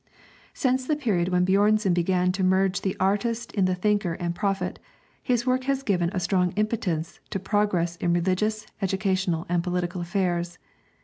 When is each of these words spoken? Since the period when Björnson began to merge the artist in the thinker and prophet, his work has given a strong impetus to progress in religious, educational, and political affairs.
Since 0.55 0.87
the 0.87 0.95
period 0.95 1.27
when 1.29 1.45
Björnson 1.45 1.93
began 1.93 2.31
to 2.31 2.41
merge 2.43 2.81
the 2.81 2.97
artist 2.99 3.51
in 3.51 3.65
the 3.65 3.75
thinker 3.75 4.13
and 4.13 4.33
prophet, 4.33 4.79
his 5.21 5.45
work 5.45 5.65
has 5.65 5.83
given 5.83 6.09
a 6.11 6.19
strong 6.19 6.53
impetus 6.53 7.19
to 7.29 7.37
progress 7.37 7.97
in 7.97 8.11
religious, 8.11 8.65
educational, 8.81 9.45
and 9.47 9.63
political 9.63 10.01
affairs. 10.01 10.57